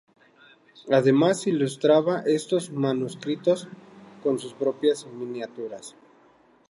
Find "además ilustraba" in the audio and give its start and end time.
0.89-2.23